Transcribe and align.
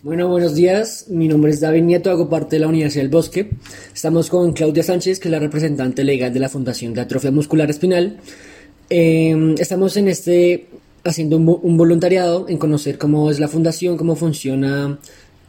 Bueno, 0.00 0.28
buenos 0.28 0.54
días. 0.54 1.06
Mi 1.08 1.26
nombre 1.26 1.50
es 1.50 1.58
David 1.58 1.82
Nieto, 1.82 2.08
hago 2.08 2.28
parte 2.28 2.54
de 2.54 2.60
la 2.60 2.68
Universidad 2.68 3.02
del 3.02 3.10
Bosque. 3.10 3.50
Estamos 3.92 4.30
con 4.30 4.52
Claudia 4.52 4.84
Sánchez, 4.84 5.18
que 5.18 5.26
es 5.26 5.32
la 5.32 5.40
representante 5.40 6.04
legal 6.04 6.32
de 6.32 6.38
la 6.38 6.48
Fundación 6.48 6.94
de 6.94 7.00
Atrofia 7.00 7.32
Muscular 7.32 7.68
Espinal. 7.68 8.16
Em, 8.88 9.56
estamos 9.58 9.96
en 9.96 10.06
este 10.06 10.68
haciendo 11.02 11.36
un, 11.36 11.76
voluntariado 11.76 12.46
en 12.48 12.58
conocer 12.58 12.96
cómo 12.96 13.28
es 13.28 13.40
la 13.40 13.48
fundación, 13.48 13.96
cómo 13.96 14.14
funciona 14.14 15.00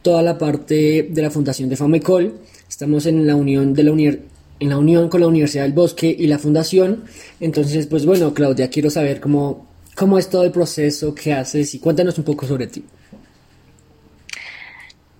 toda 0.02 0.20
la 0.20 0.36
parte 0.36 1.08
de 1.08 1.22
la 1.22 1.30
fundación 1.30 1.68
de 1.68 1.76
FAMECOL. 1.76 2.34
Estamos 2.68 3.06
en 3.06 3.28
la 3.28 3.36
unión 3.36 3.72
de 3.72 3.84
la 3.84 3.92
en 3.92 4.68
la 4.68 4.78
unión 4.78 5.08
con 5.08 5.20
la 5.20 5.28
Universidad 5.28 5.62
del 5.62 5.74
Bosque 5.74 6.12
y 6.18 6.26
la 6.26 6.40
fundación. 6.40 7.04
Entonces, 7.38 7.86
pues 7.86 8.04
bueno, 8.04 8.34
Claudia, 8.34 8.68
quiero 8.68 8.90
saber 8.90 9.20
cómo, 9.20 9.68
cómo 9.94 10.18
es 10.18 10.28
todo 10.28 10.42
el 10.42 10.50
proceso, 10.50 11.14
qué 11.14 11.34
haces 11.34 11.72
y 11.76 11.78
cuéntanos 11.78 12.18
un 12.18 12.24
poco 12.24 12.48
sobre 12.48 12.66
ti. 12.66 12.82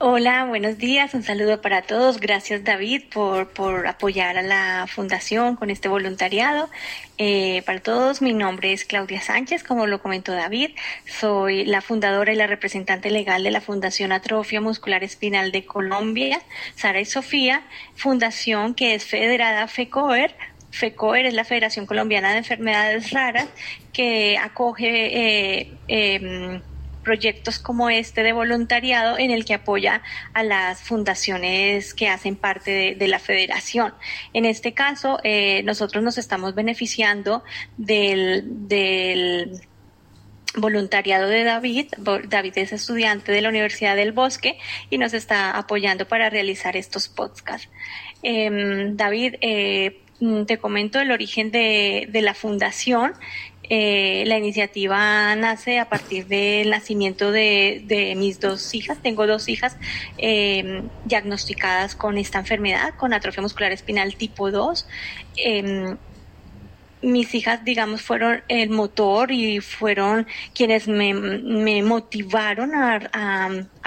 Hola, 0.03 0.47
buenos 0.47 0.79
días, 0.79 1.13
un 1.13 1.23
saludo 1.23 1.61
para 1.61 1.83
todos. 1.83 2.21
Gracias 2.21 2.65
David 2.65 3.03
por, 3.13 3.51
por 3.51 3.87
apoyar 3.87 4.39
a 4.39 4.43
la 4.43 4.87
fundación 4.89 5.57
con 5.57 5.69
este 5.69 5.89
voluntariado. 5.89 6.71
Eh, 7.19 7.63
para 7.67 7.81
todos, 7.81 8.23
mi 8.23 8.33
nombre 8.33 8.73
es 8.73 8.87
Claudia 8.87 9.21
Sánchez, 9.21 9.63
como 9.63 9.87
lo 9.87 10.01
comentó 10.01 10.33
David. 10.33 10.71
Soy 11.05 11.67
la 11.67 11.83
fundadora 11.83 12.33
y 12.33 12.37
la 12.37 12.47
representante 12.47 13.11
legal 13.11 13.43
de 13.43 13.51
la 13.51 13.61
Fundación 13.61 14.11
Atrofia 14.11 14.63
Muscular 14.63 15.05
Espinal 15.05 15.53
de 15.53 15.67
Colombia, 15.67 16.41
Sara 16.77 17.03
y 17.03 17.05
Sofía, 17.05 17.63
fundación 17.95 18.73
que 18.75 18.95
es 18.95 19.05
federada 19.05 19.69
FECOER 19.69 20.35
FECOER 20.71 21.27
es 21.27 21.35
la 21.35 21.45
Federación 21.45 21.85
Colombiana 21.85 22.31
de 22.33 22.39
Enfermedades 22.39 23.11
Raras 23.11 23.49
que 23.93 24.39
acoge 24.39 25.59
eh, 25.59 25.73
em, 25.89 26.63
proyectos 27.03 27.59
como 27.59 27.91
este 27.91 28.23
de 28.23 28.33
voluntariado 28.33 29.19
en 29.19 29.31
el 29.31 29.45
que 29.45 29.55
apoya 29.55 30.03
a 30.35 30.43
las 30.43 30.81
fundaciones 30.81 31.95
que 31.95 32.09
hacen 32.09 32.37
parte 32.37 32.95
de, 32.97 33.09
la 33.09 33.19
federación. 33.19 33.93
En 34.33 34.45
este 34.45 34.73
caso, 34.73 35.19
eh, 35.25 35.63
nosotros 35.65 36.05
nos 36.05 36.19
estamos 36.19 36.55
beneficiando 36.55 37.43
del, 37.77 38.69
del 38.69 39.61
voluntariado 40.57 41.29
de 41.29 41.45
David. 41.45 41.87
David 42.29 42.53
es 42.57 42.73
estudiante 42.73 43.33
de 43.33 43.41
la 43.41 43.49
Universidad 43.49 43.97
del 43.97 44.13
Bosque 44.13 44.59
y 44.91 44.99
nos 44.99 45.15
está 45.15 45.57
apoyando 45.57 46.07
para 46.07 46.31
realizar 46.31 46.77
estos 46.77 47.09
podcasts. 47.09 47.69
Em, 48.23 48.97
David, 48.97 49.37
eh, 49.41 50.03
te 50.47 50.59
comento 50.59 51.01
el 51.01 51.11
origen 51.11 51.51
de, 51.51 52.07
de 52.11 52.23
la 52.23 52.35
fundación. 52.35 53.13
Eh, 53.73 54.25
la 54.27 54.37
iniciativa 54.37 55.35
nace 55.37 55.79
a 55.79 55.89
partir 55.89 56.27
del 56.27 56.71
nacimiento 56.71 57.31
de, 57.31 58.15
mis 58.17 58.41
dos 58.41 58.75
hijas. 58.75 58.99
Tengo 59.01 59.27
dos 59.27 59.49
hijas 59.49 59.77
eh, 60.19 60.83
diagnosticadas 61.05 61.95
con 61.95 62.19
esta 62.19 62.41
enfermedad, 62.41 62.95
con 62.97 63.15
atrofia 63.15 63.43
muscular 63.43 63.73
espinal 63.73 64.17
tipo 64.17 64.51
2 64.51 64.87
mis 67.03 67.35
hijas, 67.35 67.65
digamos, 67.65 68.03
fueron 68.03 68.43
el 68.49 68.71
motor 68.71 69.33
y 69.33 69.61
fueron 69.61 70.27
quienes 70.55 70.87
me, 70.87 71.83
motivaron 71.83 72.75
a, 72.75 73.01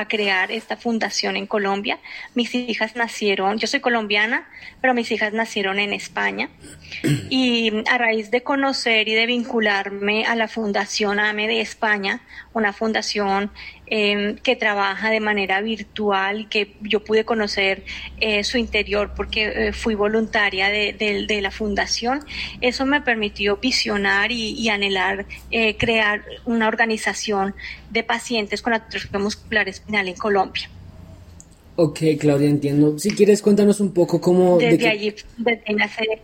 crear 0.08 0.52
esta 0.52 0.78
fundación 0.78 1.36
en 1.36 1.48
Colombia. 1.48 2.00
Mis 2.36 2.54
hijas 2.56 2.96
nacieron, 2.96 3.58
yo 3.58 3.68
soy 3.68 3.80
colombiana, 3.80 4.48
pero 4.82 4.94
mis 4.94 5.12
hijas 5.12 5.34
nacieron 5.34 5.80
en 5.80 5.94
España. 5.94 6.50
Y 7.30 7.72
a 7.90 7.98
raíz 7.98 8.32
de 8.32 8.44
conocer 8.44 9.08
y 9.08 9.14
de 9.14 9.26
vincularme 9.26 10.26
a 10.26 10.36
la 10.36 10.48
Fundación 10.48 11.20
AME 11.20 11.48
de 11.48 11.62
España, 11.62 12.22
una 12.54 12.74
fundación 12.74 13.52
Em, 13.96 14.38
que 14.38 14.56
trabaja 14.56 15.12
de 15.12 15.20
manera 15.20 15.62
virtual 15.62 16.42
y 16.42 16.46
que 16.46 16.74
yo 16.82 17.04
pude 17.04 17.26
conocer 17.26 17.84
eh, 18.20 18.44
su 18.44 18.58
interior 18.58 19.12
porque 19.16 19.68
eh, 19.68 19.72
fui 19.74 19.94
voluntaria 19.94 20.70
de, 20.70 21.40
la 21.42 21.52
fundación. 21.52 22.26
Eso 22.60 22.88
me 22.88 23.02
permitió 23.02 23.58
visionar 23.58 24.32
y, 24.32 24.68
anhelar 24.70 25.28
eh, 25.52 25.78
crear 25.78 26.24
una 26.46 26.70
organización 26.70 27.54
de 27.94 28.04
pacientes 28.04 28.62
con 28.62 28.74
atrofia 28.74 29.20
muscular 29.20 29.70
espinal 29.70 30.08
en 30.08 30.16
Colombia. 30.16 30.70
Ok, 31.76 32.00
Claudia, 32.20 32.50
entiendo. 32.50 33.00
Si 33.00 33.12
quieres, 33.12 33.42
cuéntanos 33.42 33.80
un 33.80 33.94
poco 33.94 34.20
cómo... 34.20 34.58
Desde 34.58 34.90
allí, 34.90 35.16
desde 35.38 35.74
nacer. 35.74 36.22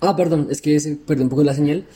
Ah, 0.00 0.16
perdón, 0.16 0.48
es 0.50 0.60
que 0.60 0.78
perdí 1.06 1.22
un 1.22 1.28
poco 1.28 1.44
la 1.44 1.54
señal. 1.54 1.86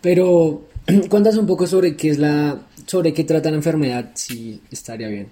Pero 0.00 0.68
cuéntanos 1.08 1.38
un 1.38 1.46
poco 1.46 1.66
sobre 1.66 1.96
qué 1.96 2.10
es 2.10 2.18
la 2.18 2.66
sobre 2.86 3.14
qué 3.14 3.22
trata 3.22 3.50
la 3.50 3.56
enfermedad, 3.56 4.10
si 4.14 4.60
estaría 4.70 5.06
bien. 5.06 5.28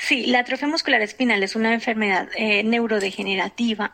Sí, 0.00 0.26
la 0.26 0.40
atrofia 0.40 0.68
muscular 0.68 1.02
espinal 1.02 1.42
es 1.42 1.56
una 1.56 1.74
enfermedad 1.74 2.28
eh, 2.36 2.62
neurodegenerativa, 2.62 3.92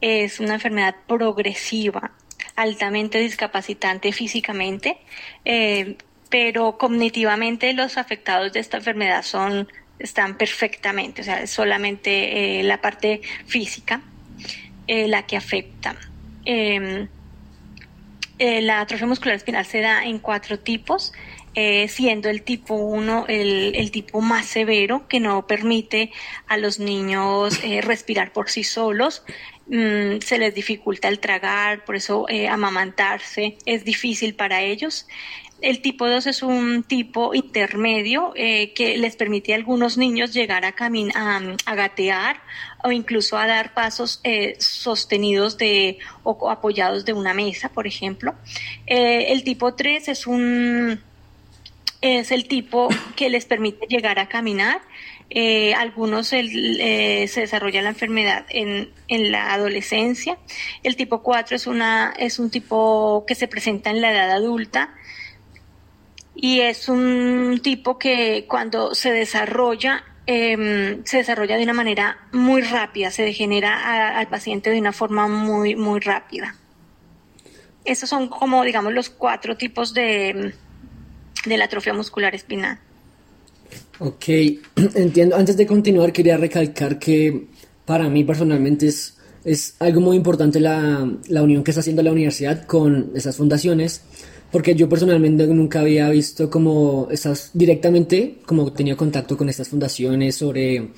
es 0.00 0.38
una 0.38 0.54
enfermedad 0.54 0.94
progresiva, 1.08 2.12
altamente 2.54 3.18
discapacitante 3.18 4.12
físicamente, 4.12 4.98
eh, 5.44 5.96
pero 6.30 6.78
cognitivamente 6.78 7.72
los 7.72 7.96
afectados 7.96 8.52
de 8.52 8.60
esta 8.60 8.78
enfermedad 8.78 9.22
son 9.22 9.68
están 9.98 10.36
perfectamente, 10.38 11.22
o 11.22 11.24
sea, 11.24 11.42
es 11.42 11.50
solamente 11.50 12.60
eh, 12.60 12.62
la 12.62 12.80
parte 12.80 13.20
física 13.46 14.00
la 14.86 15.26
que 15.26 15.36
afecta. 15.36 15.96
Em, 16.46 17.08
la 18.38 18.80
atrofia 18.80 19.06
muscular 19.06 19.36
espinal 19.36 19.66
se 19.66 19.80
da 19.80 20.04
en 20.04 20.18
cuatro 20.18 20.58
tipos. 20.60 21.12
Eh, 21.54 21.88
siendo 21.88 22.28
el 22.28 22.42
tipo 22.42 22.74
1 22.74 23.24
el, 23.28 23.90
tipo 23.90 24.20
más 24.20 24.46
severo 24.46 25.08
que 25.08 25.18
no 25.18 25.48
permite 25.48 26.12
a 26.46 26.56
los 26.56 26.78
niños 26.78 27.58
eh, 27.64 27.80
respirar 27.80 28.32
por 28.32 28.48
sí 28.48 28.62
solos. 28.62 29.24
Mm, 29.66 30.20
se 30.20 30.38
les 30.38 30.54
dificulta 30.54 31.08
el 31.08 31.18
tragar, 31.18 31.84
por 31.84 31.96
eso 31.96 32.26
eh, 32.28 32.46
amamantarse 32.46 33.58
es 33.66 33.84
difícil 33.84 34.36
para 34.36 34.62
ellos. 34.62 35.08
El 35.60 35.80
tipo 35.80 36.08
2 36.08 36.26
es 36.28 36.42
un 36.42 36.84
tipo 36.84 37.34
intermedio 37.34 38.32
que 38.34 38.96
les 38.98 39.16
permite 39.16 39.52
a 39.52 39.56
algunos 39.56 39.98
niños 39.98 40.32
llegar 40.32 40.64
a, 40.64 40.72
caminar, 40.72 41.56
a, 41.66 41.74
gatear 41.74 42.40
o 42.84 42.92
incluso 42.92 43.36
a 43.36 43.46
dar 43.46 43.74
pasos 43.74 44.22
sostenidos 44.58 45.58
de, 45.58 45.98
o 46.22 46.48
apoyados 46.48 47.04
de 47.04 47.12
una 47.12 47.34
mesa, 47.34 47.70
por 47.70 47.88
ejemplo. 47.88 48.34
el 48.86 49.42
tipo 49.42 49.74
3 49.74 50.08
es 50.08 50.26
un 50.28 51.00
es 52.00 52.30
el 52.30 52.46
tipo 52.46 52.88
que 53.16 53.28
les 53.28 53.44
permite 53.44 53.86
llegar 53.86 54.18
a 54.18 54.28
caminar. 54.28 54.80
Eh, 55.30 55.74
algunos 55.74 56.32
eh, 56.32 57.26
se 57.28 57.40
desarrolla 57.40 57.82
la 57.82 57.90
enfermedad 57.90 58.46
en, 58.48 58.90
en, 59.08 59.30
la 59.30 59.52
adolescencia. 59.52 60.38
El 60.82 60.96
tipo 60.96 61.22
4 61.22 61.56
es, 61.56 61.66
una, 61.66 62.14
es 62.18 62.38
un 62.38 62.50
tipo 62.50 63.24
que 63.26 63.34
se 63.34 63.46
presenta 63.46 63.90
en 63.90 64.00
la 64.00 64.10
edad 64.10 64.30
adulta 64.30 64.94
y 66.40 66.60
es 66.60 66.88
un 66.88 67.58
tipo 67.64 67.98
que 67.98 68.46
cuando 68.48 68.94
se 68.94 69.10
desarrolla 69.10 70.04
em, 70.24 71.04
se 71.04 71.16
desarrolla 71.16 71.56
de 71.56 71.64
una 71.64 71.72
manera 71.72 72.28
muy 72.32 72.62
rápida, 72.62 73.10
se 73.10 73.22
degenera 73.22 74.16
al 74.16 74.28
paciente 74.28 74.70
de 74.70 74.78
una 74.78 74.92
forma 74.92 75.26
muy, 75.26 75.74
muy 75.74 75.98
rápida. 75.98 76.54
Esos 77.84 78.08
son 78.08 78.28
como, 78.28 78.62
digamos, 78.62 78.92
los 78.92 79.10
cuatro 79.10 79.56
tipos 79.56 79.92
de, 79.94 80.54
de 81.44 81.56
la 81.56 81.64
atrofia 81.64 81.92
muscular 81.92 82.36
espinal. 82.36 82.78
Ok, 83.98 84.28
entiendo. 84.94 85.34
Antes 85.34 85.56
de 85.56 85.66
continuar, 85.66 86.12
quería 86.12 86.36
recalcar 86.36 87.00
que 87.00 87.48
para 87.84 88.08
mí 88.08 88.22
personalmente 88.22 88.86
es, 88.86 89.18
es 89.44 89.74
algo 89.80 90.00
muy 90.00 90.16
importante 90.16 90.60
la, 90.60 91.10
la 91.26 91.42
unión 91.42 91.64
que 91.64 91.72
está 91.72 91.80
haciendo 91.80 92.02
la 92.04 92.12
universidad 92.12 92.64
con 92.64 93.10
esas 93.16 93.36
fundaciones, 93.36 94.04
porque 94.50 94.74
yo 94.74 94.88
personalmente 94.88 95.46
nunca 95.46 95.80
había 95.80 96.08
visto 96.10 96.50
como 96.50 97.08
esas 97.10 97.50
directamente, 97.54 98.38
como 98.46 98.72
tenía 98.72 98.96
contacto 98.96 99.36
con 99.36 99.48
estas 99.48 99.68
fundaciones 99.68 100.36
sobre 100.36 100.90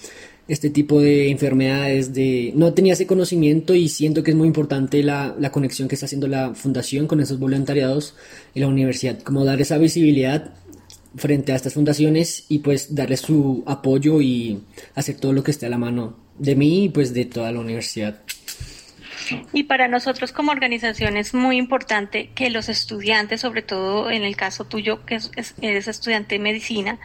este 0.46 0.70
tipo 0.70 1.00
de 1.00 1.30
enfermedades, 1.30 2.12
de 2.12 2.52
no 2.56 2.72
tenía 2.74 2.94
ese 2.94 3.06
conocimiento 3.06 3.74
y 3.74 3.88
siento 3.88 4.22
que 4.22 4.32
es 4.32 4.36
muy 4.36 4.48
importante 4.48 5.02
la, 5.02 5.34
la 5.38 5.52
conexión 5.52 5.88
que 5.88 5.94
está 5.94 6.06
haciendo 6.06 6.26
la 6.26 6.54
fundación 6.54 7.06
con 7.06 7.20
esos 7.20 7.38
voluntariados 7.38 8.14
y 8.54 8.60
la 8.60 8.66
universidad, 8.66 9.20
como 9.20 9.44
dar 9.44 9.60
esa 9.60 9.78
visibilidad 9.78 10.52
frente 11.16 11.52
a 11.52 11.56
estas 11.56 11.74
fundaciones 11.74 12.44
y 12.48 12.58
pues 12.58 12.94
darles 12.94 13.20
su 13.20 13.62
apoyo 13.66 14.20
y 14.20 14.60
hacer 14.94 15.16
todo 15.16 15.32
lo 15.32 15.42
que 15.42 15.50
esté 15.50 15.66
a 15.66 15.70
la 15.70 15.78
mano 15.78 16.16
de 16.38 16.56
mí 16.56 16.84
y 16.84 16.88
pues 16.88 17.12
de 17.14 17.24
toda 17.26 17.52
la 17.52 17.60
universidad. 17.60 18.20
Y 19.52 19.64
para 19.64 19.88
nosotros 19.88 20.32
como 20.32 20.52
organización 20.52 21.16
es 21.16 21.34
muy 21.34 21.56
importante 21.56 22.30
que 22.34 22.50
los 22.50 22.68
estudiantes, 22.68 23.40
sobre 23.40 23.62
todo 23.62 24.10
en 24.10 24.24
el 24.24 24.36
caso 24.36 24.64
tuyo, 24.64 25.04
que 25.04 25.18
eres 25.60 25.88
estudiante 25.88 26.36
de 26.36 26.38
medicina, 26.38 26.98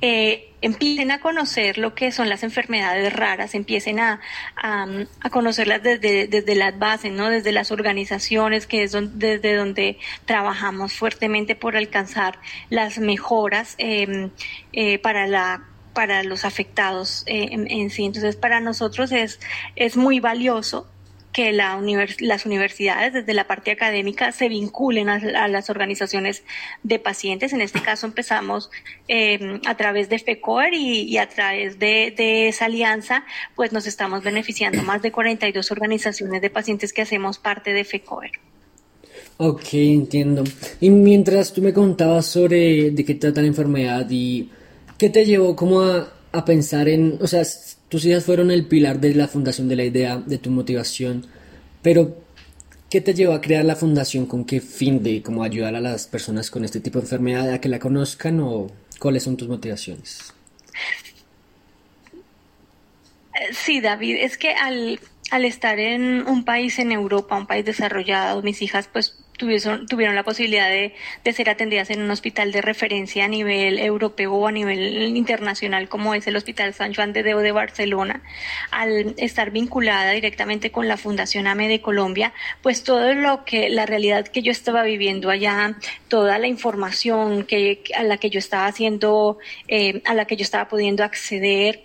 eh, 0.00 0.48
empiecen 0.60 1.10
a 1.10 1.20
conocer 1.20 1.78
lo 1.78 1.94
que 1.94 2.10
son 2.10 2.28
las 2.28 2.42
enfermedades 2.42 3.12
raras, 3.12 3.54
empiecen 3.54 4.00
a, 4.00 4.20
a, 4.56 4.86
conocerlas 5.30 5.82
desde, 5.82 6.26
desde 6.26 6.54
las 6.54 6.78
bases, 6.78 7.12
¿no? 7.12 7.30
desde 7.30 7.52
las 7.52 7.70
organizaciones, 7.70 8.66
que 8.66 8.82
es 8.82 8.96
desde 9.14 9.54
donde 9.54 9.98
trabajamos 10.24 10.92
fuertemente 10.94 11.54
por 11.54 11.76
alcanzar 11.76 12.38
las 12.70 12.98
mejoras 12.98 13.74
em, 13.78 14.30
eh, 14.72 14.98
para 14.98 15.26
la 15.26 15.64
para 15.94 16.22
los 16.22 16.44
afectados 16.44 17.24
eh, 17.26 17.48
en, 17.50 17.90
sí. 17.90 18.04
Entonces, 18.04 18.36
para 18.36 18.60
nosotros 18.60 19.10
es, 19.10 19.40
es 19.74 19.96
muy 19.96 20.20
valioso 20.20 20.86
que 21.32 21.52
la 21.52 21.80
las 22.20 22.46
universidades 22.46 23.12
desde 23.12 23.34
la 23.34 23.46
parte 23.46 23.70
académica 23.70 24.32
se 24.32 24.48
vinculen 24.48 25.08
a, 25.08 25.48
las 25.48 25.70
organizaciones 25.70 26.42
de 26.82 26.98
pacientes. 26.98 27.52
En 27.52 27.60
este 27.60 27.80
caso 27.82 28.06
empezamos 28.06 28.70
em, 29.08 29.60
a 29.66 29.76
través 29.76 30.08
de 30.08 30.18
FECOR 30.18 30.72
y, 30.72 31.16
a 31.18 31.28
través 31.28 31.78
de, 31.78 32.14
de, 32.16 32.48
esa 32.48 32.64
alianza, 32.64 33.24
pues 33.54 33.72
nos 33.72 33.86
estamos 33.86 34.22
beneficiando 34.24 34.82
más 34.82 35.02
de 35.02 35.12
42 35.12 35.70
organizaciones 35.70 36.40
de 36.40 36.50
pacientes 36.50 36.92
que 36.92 37.02
hacemos 37.02 37.38
parte 37.38 37.72
de 37.72 37.84
FECOR. 37.84 38.30
Ok, 39.36 39.74
entiendo. 39.74 40.44
Y 40.80 40.90
mientras 40.90 41.52
tú 41.52 41.62
me 41.62 41.72
contabas 41.72 42.26
sobre 42.26 42.90
de 42.90 43.04
qué 43.04 43.14
trata 43.14 43.40
la 43.40 43.46
enfermedad 43.46 44.06
y 44.10 44.50
qué 44.96 45.10
te 45.10 45.24
llevó 45.24 45.54
como 45.54 45.82
a, 45.82 46.12
a 46.32 46.44
pensar 46.44 46.88
en, 46.88 47.18
o 47.20 47.26
sea, 47.26 47.42
tus 47.88 48.04
hijas 48.04 48.24
fueron 48.24 48.50
el 48.50 48.66
pilar 48.66 49.00
de 49.00 49.14
la 49.14 49.28
fundación 49.28 49.68
de 49.68 49.76
la 49.76 49.84
idea, 49.84 50.18
de 50.18 50.38
tu 50.38 50.50
motivación, 50.50 51.26
pero 51.82 52.16
¿qué 52.90 53.00
te 53.00 53.14
llevó 53.14 53.32
a 53.32 53.40
crear 53.40 53.64
la 53.64 53.76
fundación? 53.76 54.26
¿Con 54.26 54.44
qué 54.44 54.60
fin 54.60 55.02
de 55.02 55.22
como 55.22 55.42
ayudar 55.42 55.74
a 55.74 55.80
las 55.80 56.06
personas 56.06 56.50
con 56.50 56.64
este 56.64 56.80
tipo 56.80 56.98
de 56.98 57.04
enfermedad 57.04 57.50
a 57.50 57.60
que 57.60 57.68
la 57.68 57.78
conozcan 57.78 58.40
o 58.40 58.68
cuáles 58.98 59.22
son 59.22 59.36
tus 59.36 59.48
motivaciones? 59.48 60.32
Sí, 63.52 63.80
David, 63.80 64.16
es 64.20 64.36
que 64.36 64.50
al, 64.50 64.98
al 65.30 65.44
estar 65.44 65.78
en 65.78 66.26
un 66.26 66.44
país 66.44 66.78
en 66.78 66.92
Europa, 66.92 67.36
un 67.36 67.46
país 67.46 67.64
desarrollado, 67.64 68.42
mis 68.42 68.60
hijas 68.62 68.88
pues 68.92 69.18
tuvieron, 69.38 69.86
tuvieron 69.86 70.14
la 70.14 70.24
posibilidad 70.24 70.68
de, 70.68 70.94
de, 71.24 71.32
ser 71.32 71.48
atendidas 71.48 71.88
en 71.88 72.02
un 72.02 72.10
hospital 72.10 72.52
de 72.52 72.60
referencia 72.60 73.24
a 73.24 73.28
nivel 73.28 73.78
europeo 73.78 74.34
o 74.34 74.46
a 74.46 74.52
nivel 74.52 75.16
internacional 75.16 75.88
como 75.88 76.14
es 76.14 76.26
el 76.26 76.36
Hospital 76.36 76.74
San 76.74 76.94
Juan 76.94 77.14
de 77.14 77.22
Deo 77.22 77.38
de 77.38 77.52
Barcelona, 77.52 78.22
al 78.70 79.14
estar 79.16 79.50
vinculada 79.50 80.10
directamente 80.12 80.70
con 80.70 80.88
la 80.88 80.96
Fundación 80.96 81.46
AME 81.46 81.68
de 81.68 81.80
Colombia, 81.80 82.34
pues 82.62 82.84
todo 82.84 83.14
lo 83.14 83.44
que, 83.44 83.70
la 83.70 83.86
realidad 83.86 84.28
que 84.28 84.42
yo 84.42 84.50
estaba 84.50 84.82
viviendo 84.82 85.30
allá, 85.30 85.76
toda 86.08 86.38
la 86.38 86.48
información 86.48 87.44
que, 87.44 87.82
a 87.96 88.02
la 88.02 88.18
que 88.18 88.30
yo 88.30 88.38
estaba 88.38 88.66
haciendo, 88.66 89.38
eh, 89.68 90.02
a 90.04 90.14
la 90.14 90.26
que 90.26 90.36
yo 90.36 90.42
estaba 90.42 90.68
pudiendo 90.68 91.04
acceder, 91.04 91.82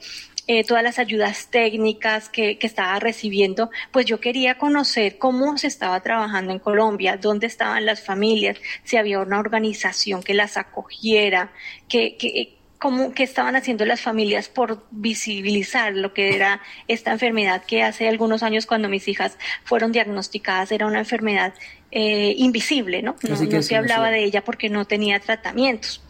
eh, 0.47 0.63
todas 0.63 0.83
las 0.83 0.99
ayudas 0.99 1.47
técnicas 1.49 2.29
que, 2.29 2.57
que, 2.57 2.67
estaba 2.67 2.99
recibiendo, 2.99 3.69
pues 3.91 4.05
yo 4.05 4.19
quería 4.19 4.57
conocer 4.57 5.17
cómo 5.17 5.57
se 5.57 5.67
estaba 5.67 5.99
trabajando 6.01 6.51
en 6.51 6.59
Colombia, 6.59 7.17
dónde 7.17 7.47
estaban 7.47 7.85
las 7.85 8.01
familias, 8.01 8.57
si 8.83 8.97
había 8.97 9.19
una 9.19 9.39
organización 9.39 10.21
que 10.21 10.33
las 10.33 10.57
acogiera, 10.57 11.51
que, 11.87 12.17
que 12.17 12.57
cómo 12.83 13.13
que 13.13 13.23
estaban 13.23 13.55
haciendo 13.55 13.85
las 13.85 14.01
familias 14.01 14.49
por 14.49 14.85
visibilizar 14.91 15.93
lo 15.95 16.13
que 16.13 16.35
era 16.35 16.59
esta 16.89 17.13
enfermedad 17.13 17.63
que 17.65 17.81
hace 17.81 18.09
algunos 18.09 18.43
años 18.43 18.65
cuando 18.65 18.89
mis 18.89 19.07
hijas 19.07 19.37
fueron 19.63 19.93
diagnosticadas 19.93 20.69
era 20.73 20.85
una 20.85 20.99
enfermedad 20.99 21.53
eh, 21.91 22.33
invisible, 22.37 23.01
¿no? 23.01 23.15
No, 23.21 23.41
no 23.41 23.63
se 23.63 23.75
hablaba 23.77 24.09
de 24.09 24.25
ella 24.25 24.43
porque 24.43 24.69
no 24.69 24.83
tenía 24.83 25.21
tratamientos. 25.21 26.03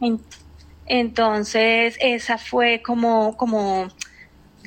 Entonces, 0.00 0.41
esa 2.00 2.36
fue 2.36 2.82
como, 2.82 3.34
como 3.38 3.88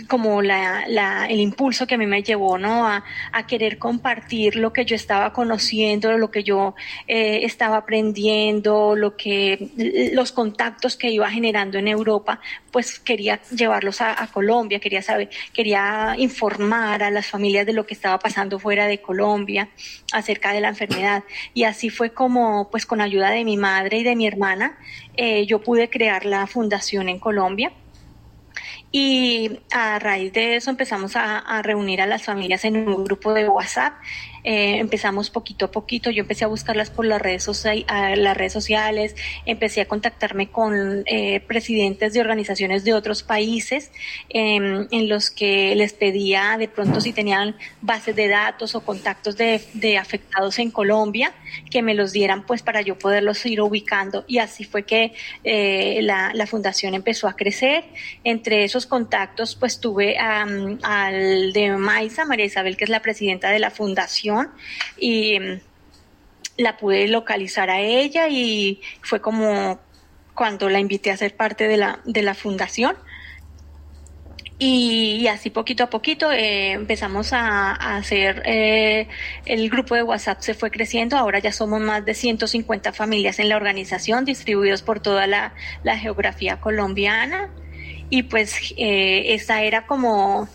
como 0.08 0.42
la, 0.42 0.86
la, 0.88 1.26
el 1.28 1.40
impulso 1.40 1.88
que 1.88 1.96
a 1.96 1.98
mí 1.98 2.06
me 2.06 2.22
llevó 2.22 2.58
¿no? 2.58 2.86
a, 2.88 3.04
a, 3.32 3.48
querer 3.48 3.78
compartir 3.78 4.56
lo 4.56 4.74
que 4.74 4.86
yo 4.86 4.96
estaba 4.96 5.34
conociendo, 5.34 6.18
lo 6.18 6.32
que 6.32 6.44
yo 6.44 6.76
eh, 7.08 7.42
estaba 7.44 7.78
aprendiendo, 7.78 8.96
lo 8.96 9.16
que 9.16 9.70
los 10.14 10.32
contactos 10.32 10.98
que 10.98 11.10
iba 11.10 11.30
generando 11.30 11.78
en 11.78 11.88
Europa, 11.88 12.40
pues 12.72 13.00
quería 13.00 13.42
llevarlos 13.52 14.02
a, 14.02 14.22
a, 14.22 14.28
Colombia, 14.28 14.80
quería 14.80 15.02
saber, 15.02 15.30
quería 15.54 16.16
informar 16.18 17.04
a 17.04 17.12
las 17.12 17.28
familias 17.28 17.66
de 17.66 17.74
lo 17.74 17.86
que 17.86 17.94
estaba 17.94 18.20
pasando 18.20 18.60
fuera 18.60 18.88
de 18.88 19.02
Colombia 19.02 19.70
acerca 20.12 20.52
de 20.52 20.62
la 20.62 20.70
enfermedad. 20.70 21.24
Y 21.54 21.64
así 21.64 21.90
fue 21.90 22.12
como, 22.12 22.70
pues 22.70 22.86
con 22.86 23.02
ayuda 23.02 23.30
de 23.30 23.46
mi 23.46 23.58
madre 23.58 24.00
y 24.00 24.04
de 24.04 24.16
mi 24.16 24.28
hermana, 24.28 24.78
eh, 25.16 25.46
yo 25.46 25.62
pude 25.62 25.90
crear 25.90 26.26
la 26.26 26.48
fundación 26.48 27.08
en 27.08 27.20
Colombia 27.20 27.72
y 28.98 29.60
a 29.72 30.00
raíz 30.00 30.32
de 30.32 30.56
eso 30.56 30.70
empezamos 30.70 31.18
a, 31.18 31.62
reunir 31.64 32.00
a 32.00 32.06
las 32.06 32.24
familias 32.24 32.64
en 32.64 32.78
un 32.78 33.04
grupo 33.04 33.34
de 33.34 33.50
WhatsApp. 33.50 33.94
Eh, 34.46 34.78
empezamos 34.78 35.32
poquito 35.32 35.66
a 35.66 35.72
poquito, 35.72 36.12
yo 36.12 36.22
empecé 36.22 36.46
a 36.46 36.48
buscarlas 36.48 36.92
por 36.92 37.04
las 37.04 37.20
redes, 37.20 37.50
las 37.88 38.38
redes 38.38 38.54
sociales, 38.54 39.16
empecé 39.46 39.82
a 39.82 39.88
contactarme 39.88 40.50
con 40.50 41.04
eh, 41.08 41.42
presidentes 41.42 42.14
de 42.14 42.22
organizaciones 42.22 42.84
de 42.86 42.94
otros 42.94 43.24
países 43.24 43.92
em, 44.30 44.88
en 44.92 45.10
los 45.10 45.32
que 45.32 45.76
les 45.76 45.94
pedía 45.94 46.56
de 46.58 46.68
pronto 46.68 47.02
si 47.02 47.12
tenían 47.12 47.56
bases 47.82 48.16
de 48.16 48.28
datos 48.28 48.76
o 48.76 48.82
contactos 48.82 49.36
de, 49.36 49.62
de 49.74 49.98
afectados 49.98 50.60
en 50.60 50.70
Colombia, 50.70 51.34
que 51.72 51.82
me 51.82 51.96
los 51.96 52.12
dieran 52.14 52.46
pues 52.46 52.62
para 52.62 52.82
yo 52.82 52.98
poderlos 52.98 53.46
ir 53.46 53.60
ubicando. 53.62 54.24
Y 54.28 54.38
así 54.38 54.64
fue 54.64 54.84
que 54.84 55.14
eh, 55.44 56.00
la, 56.04 56.32
la, 56.34 56.46
fundación 56.46 56.94
empezó 56.94 57.28
a 57.28 57.36
crecer. 57.36 57.84
Entre 58.24 58.64
esos 58.64 58.85
contactos 58.86 59.56
pues 59.56 59.80
tuve 59.80 60.18
um, 60.20 60.78
al 60.84 61.54
de 61.54 61.72
Maisa, 61.78 62.26
María 62.26 62.46
Isabel, 62.46 62.78
que 62.78 62.84
es 62.84 62.90
la 62.90 63.02
presidenta 63.02 63.50
de 63.50 63.60
la 63.60 63.72
fundación, 63.72 64.52
y 64.98 65.40
mm, 65.40 65.60
la 66.58 66.78
pude 66.78 67.08
localizar 67.08 67.70
a 67.70 67.82
ella 67.82 68.28
y 68.30 68.82
fue 69.02 69.22
como 69.22 69.80
cuando 70.34 70.70
la 70.70 70.80
invité 70.80 71.12
a 71.12 71.18
ser 71.18 71.36
parte 71.36 71.68
de 71.68 71.78
la, 71.78 72.00
de 72.06 72.22
la 72.22 72.34
fundación. 72.34 72.96
Y, 74.58 75.28
así 75.28 75.50
poquito 75.50 75.84
a 75.84 75.90
poquito 75.90 76.32
eh, 76.32 76.72
empezamos 76.72 77.34
a, 77.34 77.72
hacer, 77.98 78.42
eh, 78.46 79.10
el 79.46 79.70
grupo 79.70 79.96
de 79.96 80.04
WhatsApp 80.04 80.40
se 80.40 80.54
fue 80.54 80.72
creciendo, 80.72 81.18
ahora 81.18 81.40
ya 81.40 81.52
somos 81.52 81.82
más 81.82 82.06
de 82.06 82.14
150 82.14 82.94
familias 82.94 83.40
en 83.40 83.50
la 83.50 83.58
organización, 83.58 84.24
distribuidos 84.24 84.82
por 84.82 85.02
toda 85.02 85.28
la, 85.28 85.54
geografía 85.98 86.62
colombiana. 86.62 87.50
Y 88.10 88.24
pues 88.24 88.74
eh, 88.78 89.34
esa 89.34 89.64
era 89.64 89.86
como 89.86 90.48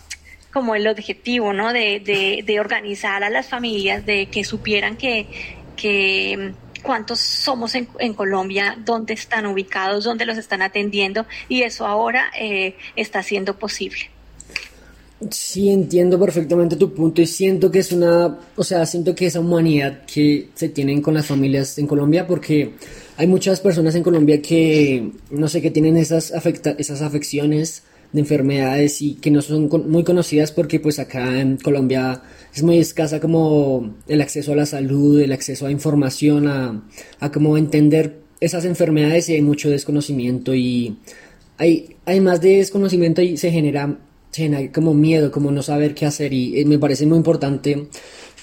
como 0.51 0.75
el 0.75 0.87
objetivo, 0.87 1.53
¿no? 1.53 1.73
De, 1.73 2.43
de, 2.45 2.59
organizar 2.59 3.23
a 3.23 3.29
las 3.29 3.47
familias, 3.47 4.05
de 4.05 4.27
que 4.27 4.43
supieran 4.43 4.97
que, 4.97 5.27
que 5.75 6.53
cuántos 6.83 7.19
somos 7.19 7.73
en, 7.75 7.87
en, 7.99 8.13
Colombia, 8.13 8.77
dónde 8.83 9.13
están 9.13 9.45
ubicados, 9.45 10.03
dónde 10.03 10.25
los 10.25 10.37
están 10.37 10.61
atendiendo 10.61 11.25
y 11.47 11.63
eso 11.63 11.85
ahora 11.85 12.31
eh, 12.37 12.75
está 12.95 13.23
siendo 13.23 13.57
posible. 13.57 14.09
Sí, 15.29 15.69
entiendo 15.69 16.19
perfectamente 16.19 16.75
tu 16.75 16.95
punto 16.95 17.21
y 17.21 17.27
siento 17.27 17.69
que 17.69 17.79
es 17.79 17.91
una, 17.91 18.39
o 18.55 18.63
sea, 18.63 18.85
siento 18.87 19.13
que 19.13 19.27
esa 19.27 19.39
humanidad 19.39 20.03
que 20.11 20.49
se 20.55 20.69
tienen 20.69 21.01
con 21.01 21.13
las 21.13 21.27
familias 21.27 21.77
en 21.77 21.85
Colombia, 21.85 22.25
porque 22.25 22.73
hay 23.17 23.27
muchas 23.27 23.59
personas 23.59 23.93
en 23.93 24.01
Colombia 24.01 24.41
que, 24.41 25.11
no 25.29 25.47
sé, 25.47 25.61
que 25.61 25.69
tienen 25.69 25.95
esas, 25.97 26.33
afecta 26.33 26.71
esas 26.79 27.03
afecciones 27.03 27.83
de 28.13 28.19
enfermedades 28.19 29.01
y 29.03 29.13
que 29.13 29.29
no 29.29 29.43
son 29.43 29.69
muy 29.87 30.03
conocidas 30.03 30.51
porque 30.51 30.79
pues 30.79 30.97
acá 30.97 31.39
en 31.39 31.57
Colombia 31.57 32.23
es 32.53 32.63
muy 32.63 32.79
escasa 32.79 33.19
como 33.19 33.95
el 34.07 34.21
acceso 34.21 34.53
a 34.53 34.55
la 34.55 34.65
salud, 34.65 35.21
el 35.21 35.31
acceso 35.33 35.67
a 35.67 35.71
información, 35.71 36.47
a, 36.47 36.83
a 37.19 37.31
como 37.31 37.57
entender 37.57 38.17
esas 38.39 38.65
enfermedades 38.65 39.29
y 39.29 39.35
hay 39.35 39.41
mucho 39.43 39.69
desconocimiento 39.69 40.55
y 40.55 40.97
hay, 41.57 41.95
hay 42.05 42.19
más 42.21 42.41
de 42.41 42.57
desconocimiento 42.57 43.21
y 43.21 43.37
se 43.37 43.51
genera, 43.51 43.99
se 44.31 44.43
genera 44.43 44.71
como 44.71 44.93
miedo, 44.93 45.31
como 45.31 45.51
no 45.51 45.61
saber 45.61 45.93
qué 45.93 46.05
hacer 46.05 46.33
y 46.33 46.59
eh, 46.59 46.65
me 46.65 46.79
parece 46.79 47.05
muy 47.05 47.17
importante 47.17 47.87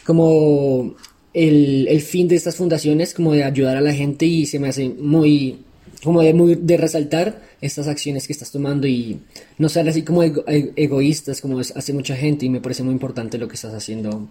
como 0.05 0.95
el, 1.35 1.89
el 1.89 2.01
fin 2.01 2.29
de 2.29 2.37
estas 2.37 2.57
fundaciones 2.57 3.15
como 3.15 3.33
de 3.33 3.45
ayudar 3.45 3.77
a 3.77 3.81
la 3.81 3.93
gente 3.93 4.27
y 4.27 4.47
se 4.47 4.59
me 4.59 4.69
hace 4.69 4.89
muy 4.89 5.59
como 6.03 6.23
de, 6.23 6.33
muy, 6.33 6.55
de 6.55 6.77
resaltar 6.77 7.43
estas 7.61 7.89
acciones 7.89 8.27
que 8.27 8.33
estás 8.33 8.53
tomando 8.53 8.87
y 8.87 9.21
no 9.59 9.69
ser 9.69 9.89
así 9.89 10.03
como 10.03 10.23
egoístas 10.23 11.41
como 11.41 11.59
hace 11.59 11.93
mucha 11.93 12.17
gente 12.17 12.47
y 12.47 12.51
me 12.51 12.61
parece 12.61 12.83
muy 12.83 12.93
importante 12.93 13.39
lo 13.39 13.49
que 13.49 13.55
estás 13.55 13.75
haciendo 13.75 14.29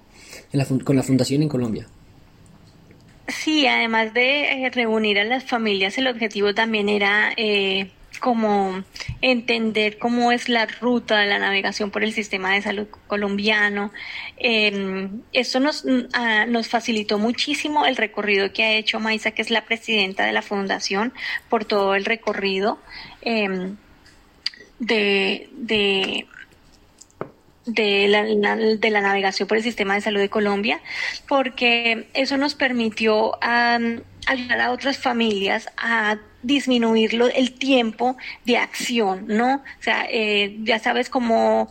con 0.84 0.96
la 0.96 1.04
fundación 1.04 1.44
en 1.44 1.50
Colombia. 1.50 1.88
Sí, 3.28 3.68
además 3.68 4.14
de 4.14 4.66
eh, 4.66 4.70
reunir 4.70 5.20
a 5.20 5.26
las 5.26 5.44
familias, 5.44 5.98
el 5.98 6.08
objetivo 6.08 6.54
también 6.54 6.88
era 6.88 7.34
eh, 7.36 7.92
como 8.18 8.84
entender 9.22 9.98
cómo 9.98 10.32
es 10.32 10.50
la 10.50 10.66
ruta 10.66 11.18
de 11.20 11.28
la 11.28 11.40
navegación 11.40 11.92
por 11.92 12.04
el 12.04 12.14
sistema 12.14 12.54
de 12.54 12.62
salud 12.62 12.88
colombiano. 13.08 13.92
Eh, 14.38 15.10
eso 15.34 15.60
nos, 15.60 15.86
ah, 16.14 16.46
nos 16.48 16.68
facilitó 16.68 17.20
muchísimo 17.20 17.86
el 17.86 17.96
recorrido 17.96 18.52
que 18.54 18.64
ha 18.64 18.74
hecho 18.74 19.00
Maisa, 19.00 19.32
que 19.32 19.42
es 19.42 19.50
la 19.50 19.66
presidenta 19.66 20.26
de 20.26 20.34
la 20.34 20.42
fundación, 20.42 21.14
por 21.50 21.66
todo 21.66 21.96
el 21.96 22.06
recorrido 22.06 22.80
eh, 23.22 23.74
de, 24.80 25.50
de 27.68 28.08
la, 28.08 28.56
de 28.56 28.90
la 28.90 29.02
navegación 29.02 29.48
por 29.48 29.58
el 29.58 29.64
sistema 29.64 29.96
de 29.96 30.02
salud 30.02 30.20
de 30.20 30.30
Colombia, 30.30 30.80
porque 31.28 32.08
eso 32.14 32.38
nos 32.38 32.56
permitió 32.56 33.38
ayudar 34.28 34.62
a 34.62 34.72
otras 34.72 34.98
familias 34.98 35.68
a 35.78 36.18
disminuir 36.44 37.20
el 37.34 37.54
tiempo 37.54 38.18
de 38.46 38.58
acción, 38.58 39.26
¿no? 39.28 39.56
O 39.56 39.84
sea, 39.84 40.06
eh, 40.10 40.58
ya 40.64 40.80
sabes 40.80 41.10
cómo 41.10 41.70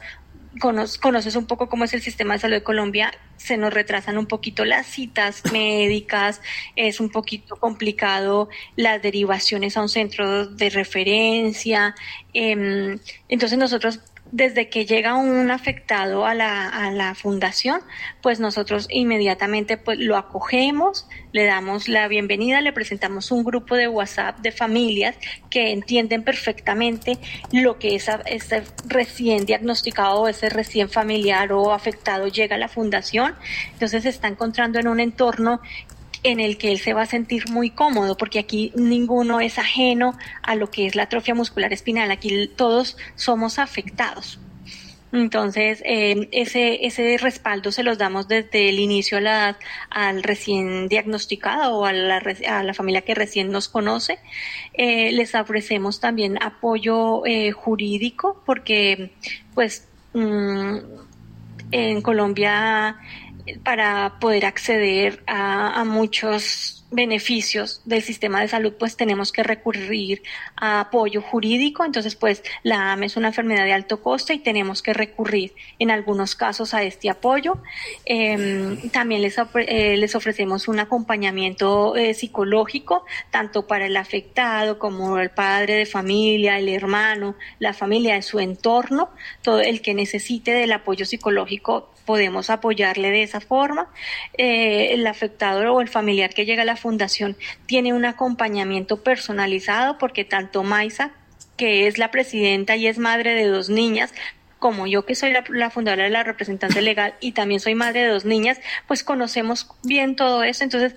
conoces 0.59 1.37
un 1.37 1.47
poco 1.47 1.69
cómo 1.69 1.85
es 1.85 1.93
el 1.93 2.01
sistema 2.01 2.35
de 2.35 2.41
salud 2.41 2.55
de 2.55 2.63
Colombia, 2.63 3.13
se 3.37 3.59
nos 3.59 3.73
retrasan 3.73 4.17
un 4.17 4.27
poquito 4.27 4.65
las 4.65 4.87
citas 4.87 5.43
médicas, 5.53 6.41
es 6.77 6.99
un 6.99 7.11
poquito 7.11 7.57
complicado 7.57 8.49
las 8.75 9.03
derivaciones 9.03 9.77
a 9.77 9.83
un 9.83 9.89
centro 9.89 10.47
de 10.47 10.71
referencia. 10.71 11.95
Em, 12.33 12.99
entonces 13.29 13.59
nosotros 13.59 14.01
desde 14.33 14.69
que 14.69 14.87
llega 14.87 15.15
un 15.15 15.51
afectado 15.51 16.27
a 16.27 16.35
la, 16.35 16.69
a 16.69 16.91
la 16.91 17.15
fundación, 17.15 17.81
pues 18.23 18.41
nosotros 18.41 18.87
inmediatamente 18.91 19.77
pues, 19.77 19.99
lo 19.99 20.17
acogemos, 20.17 21.09
le 21.33 21.45
damos 21.45 21.89
la 21.89 22.09
bienvenida, 22.09 22.61
le 22.61 22.73
presentamos 22.73 23.31
un 23.31 23.45
grupo 23.45 23.77
de 23.77 23.89
WhatsApp 23.89 24.39
de 24.41 24.53
familias 24.53 25.17
que 25.51 25.71
entienden 25.71 26.25
perfectamente 26.25 27.19
lo 27.53 27.79
que 27.79 27.95
esa, 27.95 28.23
ese 28.27 28.65
recién 28.87 29.47
diagnosticado, 29.47 30.29
ese 30.29 30.49
recién 30.49 30.89
familiar 30.89 31.53
o 31.53 31.73
afectado 31.73 32.27
llega 32.27 32.57
a 32.57 32.59
la 32.59 32.69
fundación. 32.69 33.35
Entonces 33.73 34.03
se 34.03 34.09
está 34.09 34.29
encontrando 34.29 34.79
en 34.79 34.89
un 34.89 35.01
entorno 35.01 35.61
en 36.27 36.41
el 36.41 36.59
que 36.59 36.73
él 36.73 36.79
se 36.79 36.93
va 36.93 37.03
a 37.03 37.07
sentir 37.07 37.49
muy 37.51 37.71
cómodo, 37.71 38.17
porque 38.17 38.39
aquí 38.39 38.73
ninguno 38.75 39.41
es 39.41 39.59
ajeno 39.59 40.19
a 40.43 40.55
lo 40.55 40.71
que 40.71 40.87
es 40.87 40.95
la 40.95 41.05
atrofia 41.05 41.35
muscular 41.35 41.73
espinal, 41.73 42.11
aquí 42.11 42.49
todos 42.57 42.97
somos 43.15 43.59
afectados. 43.59 44.41
Entonces, 45.13 45.83
eh, 45.85 46.29
ese, 46.33 46.85
ese 46.85 47.17
respaldo 47.19 47.71
se 47.71 47.85
los 47.85 47.97
damos 47.97 48.27
desde 48.29 48.69
el 48.69 48.81
inicio 48.81 49.19
a 49.19 49.21
la, 49.21 49.59
al 49.89 50.23
recién 50.23 50.89
diagnosticado 50.89 51.79
o 51.79 51.87
a 51.87 51.93
la, 51.93 52.23
a 52.49 52.63
la 52.65 52.75
familia 52.75 53.03
que 53.03 53.15
recién 53.15 53.51
nos 53.51 53.69
conoce. 53.69 54.19
Eh, 54.75 55.13
les 55.13 55.35
ofrecemos 55.35 56.01
también 56.01 56.43
apoyo 56.43 57.25
eh, 57.25 57.53
jurídico 57.53 58.43
porque, 58.45 59.13
pues, 59.55 59.89
mm, 60.13 60.77
en 61.71 62.03
Colombia 62.03 62.97
para 63.63 64.19
poder 64.21 64.47
acceder 64.47 65.23
a, 65.27 65.85
muchos 65.85 66.85
beneficios 66.91 67.83
del 67.85 68.03
sistema 68.03 68.41
de 68.41 68.49
salud, 68.49 68.73
pues 68.79 68.97
tenemos 68.97 69.33
que 69.33 69.43
recurrir 69.43 70.23
a 70.57 70.81
apoyo 70.81 71.21
jurídico. 71.21 71.85
Entonces, 71.85 72.15
pues 72.15 72.43
la 72.63 72.93
AME 72.93 73.07
es 73.07 73.17
una 73.17 73.29
enfermedad 73.29 73.65
de 73.65 73.73
alto 73.73 74.03
coste 74.03 74.35
y 74.35 74.39
tenemos 74.39 74.83
que 74.83 74.95
recurrir 74.95 75.53
en 75.79 75.91
algunos 75.91 76.35
casos 76.35 76.75
a 76.75 76.83
este 76.83 77.11
apoyo. 77.11 77.59
Em, 78.05 78.89
también 78.91 79.23
les, 79.23 79.37
eh, 79.57 79.97
les 79.97 80.15
ofrecemos 80.15 80.69
un 80.69 80.79
acompañamiento 80.79 81.97
eh, 81.97 82.15
psicológico, 82.15 83.05
tanto 83.31 83.67
para 83.67 83.87
el 83.87 83.97
afectado 83.97 84.79
como 84.79 85.19
el 85.19 85.31
padre 85.31 85.75
de 85.75 85.87
familia, 85.87 86.59
el 86.59 86.69
hermano, 86.69 87.37
la 87.59 87.73
familia 87.73 88.15
de 88.15 88.23
su 88.23 88.39
entorno, 88.39 89.11
todo 89.43 89.61
el 89.61 89.83
que 89.83 89.95
necesite 89.95 90.53
del 90.53 90.73
apoyo 90.73 91.05
psicológico 91.05 91.91
podemos 92.07 92.49
apoyarle 92.49 93.11
de 93.11 93.23
esa 93.23 93.41
forma. 93.41 93.89
Eh, 94.39 94.95
el 94.95 95.07
afectado 95.07 95.75
o 95.75 95.81
el 95.83 95.89
familiar 95.89 96.33
que 96.33 96.47
llega 96.47 96.63
a 96.63 96.65
la 96.67 96.77
fundación 96.77 97.37
tiene 97.67 97.93
un 97.93 98.07
acompañamiento 98.07 99.03
personalizado 99.03 99.99
porque 99.99 100.25
tanto 100.25 100.63
Maisa, 100.63 101.11
que 101.59 101.87
es 101.87 101.99
la 101.99 102.11
presidenta 102.11 102.77
y 102.77 102.87
es 102.87 102.99
madre 102.99 103.35
de 103.35 103.47
dos 103.47 103.69
niñas, 103.69 104.15
como 104.59 104.87
yo 104.87 105.05
que 105.05 105.15
soy 105.15 105.33
la, 105.33 105.45
la, 105.51 105.71
fundadora 105.71 106.05
de 106.05 106.11
la 106.11 106.23
representante 106.23 106.81
legal 106.81 107.15
y 107.21 107.33
también 107.33 107.61
soy 107.61 107.75
madre 107.75 108.05
de 108.05 108.09
dos 108.09 108.25
niñas, 108.25 108.59
pues 108.87 109.05
conocemos 109.05 109.69
bien 109.83 110.17
todo 110.17 110.43
eso. 110.45 110.65
Entonces, 110.65 110.95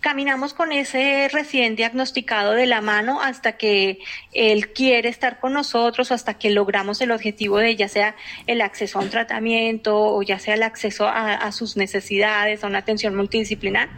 caminamos 0.00 0.54
con 0.54 0.72
ese 0.72 1.28
recién 1.30 1.76
diagnosticado 1.76 2.52
de 2.52 2.66
la 2.66 2.80
mano 2.80 3.20
hasta 3.20 3.52
que 3.52 3.98
él 4.32 4.72
quiere 4.72 5.10
estar 5.10 5.38
con 5.38 5.52
nosotros, 5.52 6.10
hasta 6.10 6.34
que 6.34 6.50
logramos 6.50 7.00
el 7.02 7.10
objetivo 7.10 7.58
de 7.58 7.76
ya 7.76 7.88
sea 7.88 8.16
el 8.46 8.62
acceso 8.62 8.98
a 8.98 9.02
un 9.02 9.10
tratamiento 9.10 9.96
o 9.98 10.22
ya 10.22 10.38
sea 10.38 10.54
el 10.54 10.62
acceso 10.62 11.06
a, 11.06 11.52
sus 11.52 11.76
necesidades, 11.76 12.64
a 12.64 12.66
una 12.66 12.78
atención 12.78 13.14
multidisciplinar. 13.14 13.90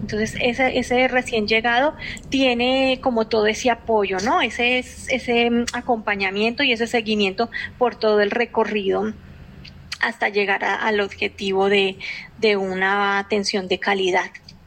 Entonces, 0.00 0.34
ese, 0.40 1.08
recién 1.08 1.46
llegado 1.46 1.94
tiene 2.30 2.98
como 3.02 3.28
todo 3.28 3.46
ese 3.46 3.70
apoyo, 3.70 4.16
¿no? 4.24 4.40
Ese, 4.40 4.78
ese 4.78 5.50
acompañamiento 5.74 6.62
y 6.62 6.72
ese 6.72 6.86
seguimiento 6.86 7.50
por 7.78 7.96
todo 7.96 8.20
el 8.20 8.30
recorrido 8.30 9.12
hasta 10.00 10.30
llegar 10.30 10.64
al 10.64 11.00
objetivo 11.00 11.68
de, 11.68 11.98
de 12.38 12.56
una 12.56 13.18
atención 13.18 13.68
de 13.68 13.78
calidad. 13.78 14.30